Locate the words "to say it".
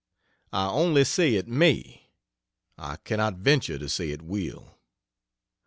3.77-4.23